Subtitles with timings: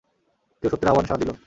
[0.63, 1.31] কেউ সত্যের আহবানে সাড়া দিল।